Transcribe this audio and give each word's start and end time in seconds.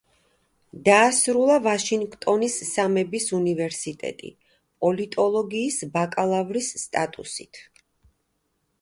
დაასრულა 0.85 1.57
ვაშინგტონის 1.67 2.57
სამების 2.71 3.29
უნივერსიტეტი 3.41 4.33
პოლიტოლოგიის 4.87 5.81
ბაკალავრის 5.95 6.75
სტატუსით. 6.87 7.67